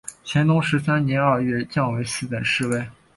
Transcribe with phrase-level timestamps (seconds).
[0.25, 2.89] 乾隆十六年二月降为四等侍卫。